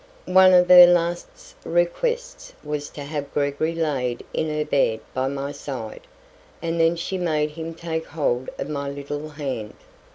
One 0.33 0.51
of 0.55 0.67
her 0.67 0.87
last 0.87 1.53
requests 1.63 2.53
was 2.63 2.89
to 2.89 3.03
have 3.03 3.31
Gregory 3.35 3.75
laid 3.75 4.25
in 4.33 4.49
her 4.49 4.65
bed 4.65 4.99
by 5.13 5.27
my 5.27 5.51
side, 5.51 6.07
and 6.59 6.79
then 6.79 6.95
she 6.95 7.19
made 7.19 7.51
him 7.51 7.75
take 7.75 8.07
hold 8.07 8.49
of 8.57 8.67
my 8.67 8.89
little 8.89 9.29
hand. 9.29 9.75